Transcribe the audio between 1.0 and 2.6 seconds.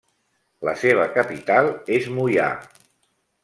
capital és Moià.